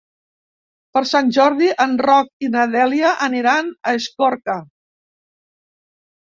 [0.97, 4.57] Per Sant Jordi en Roc i na Dèlia aniran a Escorca.